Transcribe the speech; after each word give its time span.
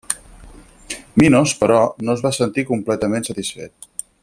Minos 1.23 1.53
però, 1.59 1.77
no 2.07 2.15
es 2.15 2.25
va 2.27 2.33
sentir 2.39 2.67
completament 2.73 3.29
satisfet. 3.31 3.91